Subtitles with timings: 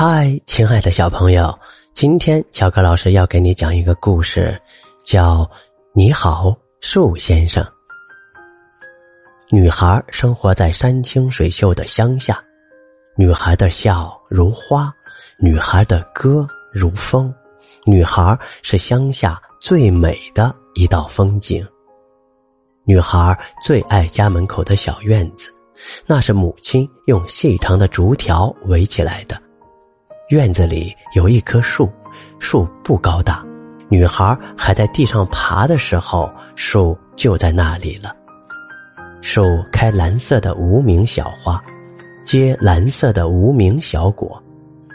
[0.00, 1.52] 嗨，亲爱的小朋友，
[1.92, 4.56] 今天乔克老师要给你讲一个故事，
[5.02, 5.38] 叫
[5.92, 7.60] 《你好，树先生》。
[9.50, 12.40] 女孩生活在山清水秀的乡下，
[13.16, 14.94] 女孩的笑如花，
[15.36, 17.34] 女孩的歌如风，
[17.84, 21.66] 女孩是乡下最美的一道风景。
[22.84, 25.52] 女孩最爱家门口的小院子，
[26.06, 29.36] 那是母亲用细长的竹条围起来的。
[30.28, 31.90] 院子里有一棵树，
[32.38, 33.42] 树不高大，
[33.88, 38.14] 女孩还在地上爬的时候，树就在那里了。
[39.22, 41.58] 树开蓝色的无名小花，
[42.26, 44.42] 结蓝色的无名小果。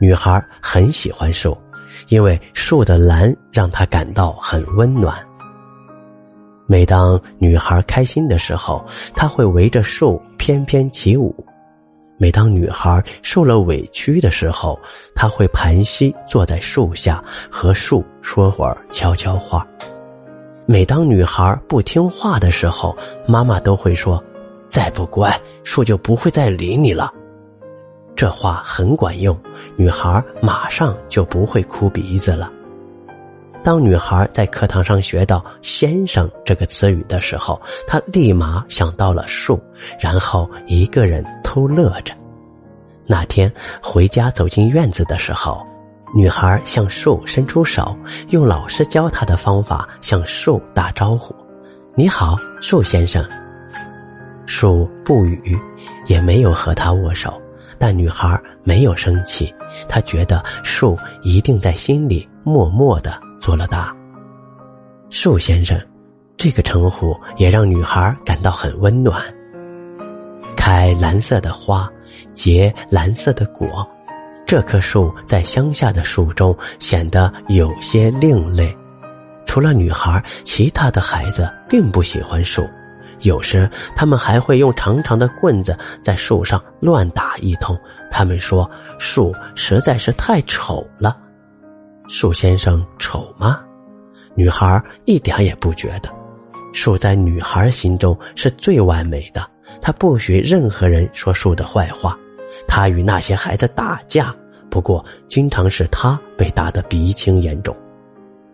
[0.00, 1.58] 女孩很喜欢树，
[2.06, 5.18] 因为树的蓝让她感到很温暖。
[6.68, 11.34] 每当女孩开心的时候，她会围着树翩翩起舞；
[12.18, 14.78] 每当女孩受了委屈的时候，
[15.14, 19.66] 她会盘膝坐在树下和树说会儿悄悄话。
[20.64, 24.22] 每当女孩不听话的时候，妈妈都会说
[24.68, 27.12] ：“再不乖，树就不会再理你了。”
[28.16, 29.38] 这话很管用，
[29.76, 32.50] 女孩马上就不会哭鼻子了。
[33.62, 39.60] 当女孩在课堂上学到“先生”这个词语的时候，她立马想到了树，
[40.00, 41.24] 然后一个人
[41.56, 42.12] 偷乐着。
[43.06, 43.50] 那天
[43.82, 45.66] 回家走进院子的时候，
[46.14, 47.96] 女孩向树伸出手，
[48.28, 51.34] 用老师教她的方法向树打招呼
[51.96, 53.26] ：“你好，树先生。”
[54.44, 55.58] 树不语，
[56.04, 57.40] 也没有和她握手，
[57.78, 59.50] 但女孩没有生气，
[59.88, 63.18] 她觉得树一定在心里默默的。
[63.40, 63.96] 做了大。
[65.08, 65.80] 树先生，
[66.36, 69.22] 这个称呼也让女孩感到很温暖。
[71.00, 71.90] 蓝色的花，
[72.34, 73.86] 结蓝色的果，
[74.46, 78.74] 这棵树在乡下的树中显得有些另类。
[79.44, 82.68] 除了女孩，其他的孩子并不喜欢树，
[83.20, 87.78] 有时他们还会用长长的棍子在树上乱打一通。
[88.10, 88.68] 他们说
[88.98, 91.16] 树实在是太丑了。
[92.08, 93.60] 树先生丑吗？
[94.34, 96.10] 女孩一点也不觉得。
[96.72, 99.48] 树在女孩心中是最完美的，
[99.80, 102.18] 他不许任何人说树的坏话。
[102.66, 104.34] 他与那些孩子打架，
[104.70, 107.76] 不过经常是他被打得鼻青眼肿。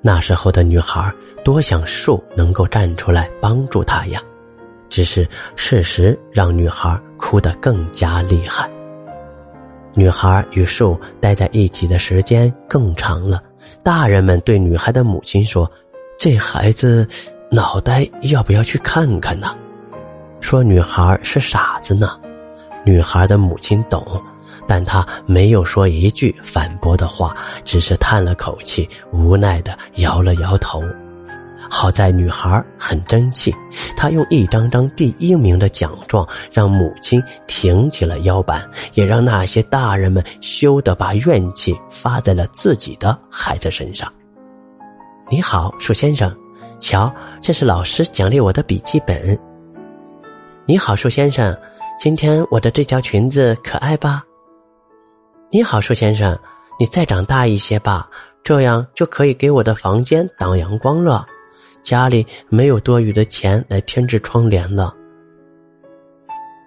[0.00, 1.12] 那时候的女孩
[1.44, 4.20] 多想树能够站出来帮助她呀，
[4.88, 8.68] 只是事实让女孩哭得更加厉害。
[9.94, 13.40] 女孩与树待在一起的时间更长了，
[13.84, 15.70] 大人们对女孩的母亲说
[16.18, 17.06] ：“这孩子
[17.50, 19.54] 脑袋要不要去看看呢？”
[20.52, 22.20] 说女孩是傻子呢。
[22.84, 24.22] 女孩的母亲懂，
[24.68, 30.84] 但她没有说一句反驳的话，只是叹了口气，无奈的摇了摇头。
[31.70, 33.50] 好在女孩很争气，
[33.96, 44.12] 她用一张张第一名的奖状让母亲挺起了腰板，也让那些大人们羞得把怨气发在了自己的孩子身上。
[45.30, 46.30] 你好，树先生，
[46.78, 49.34] 瞧，这是老师奖励我的笔记本。
[50.64, 51.58] 你好，树先生，
[51.98, 54.22] 今天我的这条裙子可爱吧？
[55.50, 56.38] 你好，树先生，
[56.78, 58.08] 你再长大一些吧，
[58.44, 61.26] 这样就可以给我的房间挡阳光了。
[61.82, 64.94] 家里没有多余的钱来添置窗帘了。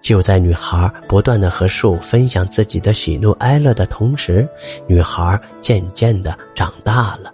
[0.02, 4.46] 就在女孩不断的和树分享自己的喜怒哀乐的同时，
[4.86, 7.32] 女孩渐渐的长大了。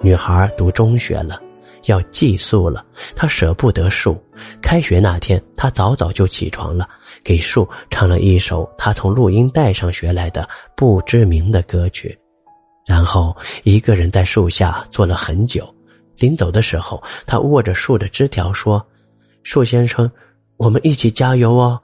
[0.00, 1.38] 女孩读中学了，
[1.88, 2.84] 要寄宿了。
[3.16, 4.16] 他舍不得树。
[4.62, 6.88] 开学那天，他早早就起床了，
[7.24, 12.16] 给树唱了一首他从录音带上学来的不知名的歌曲，
[12.86, 15.68] 然后一个人在树下坐了很久。
[16.18, 18.84] 临走的时候，他握着树的枝条说
[19.42, 20.10] ：“树先生，
[20.56, 21.80] 我们一起加油哦。”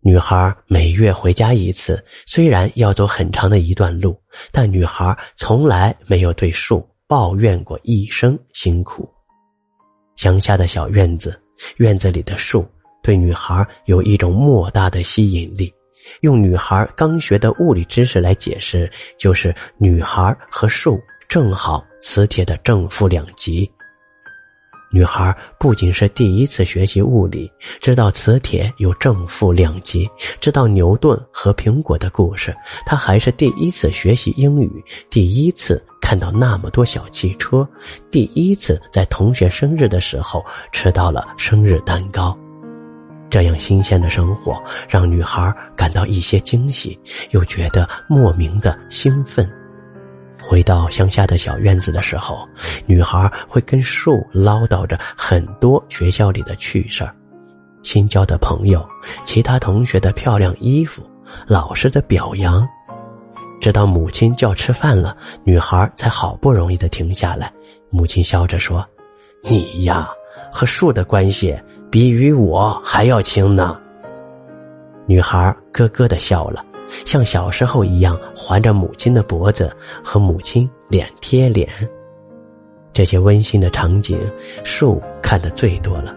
[0.00, 4.18] 女孩每月回家一次，虽然要走很长的一段路，
[4.52, 9.08] 但女孩从来没有对树抱怨过一生辛苦。
[10.16, 11.40] 乡下的小院子，
[11.76, 12.68] 院子里的树
[13.04, 15.72] 对女孩有一种莫大的吸引力。
[16.22, 21.00] 用女孩刚学的物理知识来解释，就是女孩和树。
[21.28, 23.70] 正好磁铁的正负两极。
[24.94, 27.50] 女孩不仅是第一次学习物理，
[27.80, 30.08] 知道磁铁有正负两极，
[30.40, 32.54] 知道牛顿和苹果的故事，
[32.86, 34.70] 她还是第一次学习英语，
[35.10, 37.68] 第一次看到那么多小汽车，
[38.08, 42.38] 第一次在同学生日的时候吃到了生日蛋糕。
[43.28, 46.96] 这样新鲜的生活让女孩感到一些惊喜，
[47.30, 49.50] 又觉得莫名的兴奋。
[50.46, 52.46] 回到乡下的小院子的时候，
[52.86, 57.14] 女孩会跟树唠叨着很多学校里的趣事儿：
[57.82, 58.86] 新交的朋友、
[59.24, 61.02] 其他同学的漂亮衣服、
[61.46, 62.66] 老师的表扬。
[63.60, 67.50] 直到母亲叫吃饭了，女孩才好不容易的停下来。
[67.90, 68.86] 母亲笑着说
[69.42, 70.08] ：“你呀，
[70.52, 71.58] 和树的关系。”
[71.90, 73.78] 比与我还要亲呢。
[75.06, 76.64] 女孩咯咯的笑了，
[77.04, 81.68] 像小时候一样环着母亲的脖子，和母亲脸贴脸。
[82.92, 84.18] 这些温馨的场景，
[84.62, 86.14] 树看得最多了。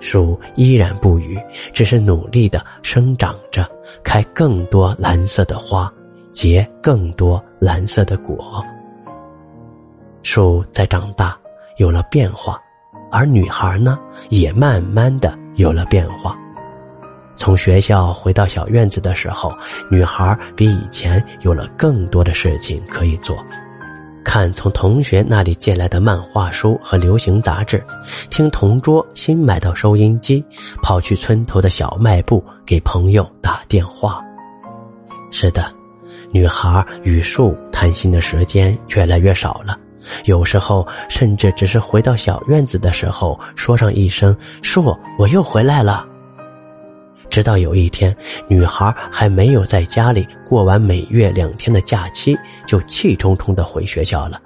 [0.00, 1.38] 树依然不语，
[1.72, 3.68] 只是努力的生长着，
[4.02, 5.92] 开更多蓝色的花，
[6.32, 8.64] 结更多蓝色的果。
[10.22, 11.36] 树在长大，
[11.78, 12.58] 有了变化。
[13.10, 16.38] 而女孩呢，也慢慢的有了变化。
[17.38, 19.54] 从学校回到小院子的时候，
[19.88, 23.38] 女孩比以前有了更多的事情可以做：
[24.24, 27.82] 看从同学那里借来的漫画书和流行杂志，
[28.28, 30.44] 听同桌新买到收音机，
[30.82, 34.20] 跑去村头的小卖部给朋友打电话。
[35.30, 35.72] 是的，
[36.32, 39.78] 女孩与树谈心的时间越来越少了。
[40.24, 46.04] 有时候，甚至只是回到小院子的时候，说上一声“树，我又回来了”。
[47.30, 48.14] 直到有一天，
[48.48, 52.36] 女孩还没有在家里过完每月两天的假期，
[52.66, 54.40] 就气冲冲的回学校了。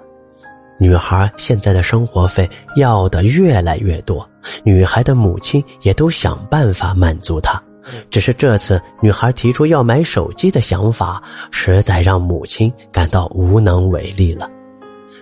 [0.79, 4.27] 女孩现在的生活费要的越来越多，
[4.63, 7.61] 女孩的母亲也都想办法满足她。
[8.09, 11.21] 只是这次，女孩提出要买手机的想法，
[11.51, 14.49] 实在让母亲感到无能为力了。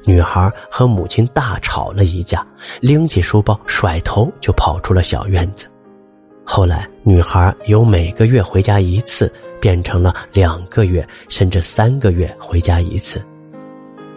[0.06, 2.46] 女孩和母亲大吵了一架，
[2.80, 5.71] 拎起书包甩头就跑出了小院子。
[6.54, 9.32] 后来，女孩由每个月回家一次
[9.62, 13.26] 变成了两个月甚至三个月回家一次。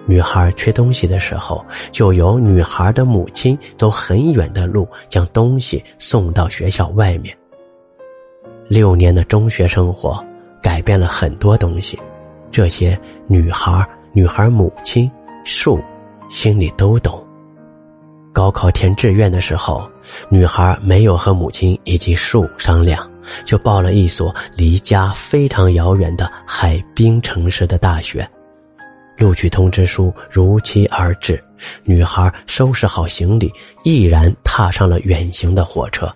[0.05, 7.33] 女孩缺东西的时候，就由女孩的母亲走很远的路将东西送到学校外面。
[8.67, 10.21] 六年的中学生活
[10.61, 11.97] 改变了很多东西，
[12.51, 12.99] 这些
[13.29, 15.09] 女孩、女孩母亲。
[15.45, 15.79] 树，
[16.29, 17.24] 心里都懂。
[18.35, 19.89] 高考填志愿的时候，
[20.29, 23.09] 女孩没有和母亲以及树商量，
[23.45, 28.29] 就报了一所离家非常遥远的海滨城市的大学。
[29.17, 31.41] 录取通知书如期而至，
[31.85, 33.49] 女孩收拾好行李，
[33.85, 36.13] 毅然踏上了远行的火车。